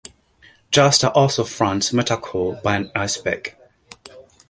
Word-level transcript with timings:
Jasta 0.71 1.11
also 1.13 1.43
fronts 1.43 1.91
metalcore 1.91 2.59
band 2.63 2.89
Icepick. 2.95 3.53